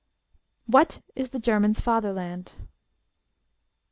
WHAT 0.65 1.03
IS 1.15 1.29
THE 1.29 1.37
GERMAN'S 1.37 1.79
FATHERLAND? 1.79 2.55